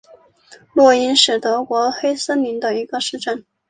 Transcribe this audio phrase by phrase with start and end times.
[0.73, 3.45] 洛因是德国黑森州的一个市镇。